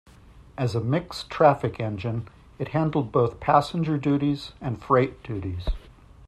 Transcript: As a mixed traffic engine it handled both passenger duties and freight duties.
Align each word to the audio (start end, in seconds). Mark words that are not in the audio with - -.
As 0.57 0.73
a 0.73 0.81
mixed 0.81 1.29
traffic 1.29 1.79
engine 1.79 2.27
it 2.57 2.69
handled 2.69 3.11
both 3.11 3.39
passenger 3.39 3.99
duties 3.99 4.51
and 4.59 4.81
freight 4.81 5.21
duties. 5.21 5.67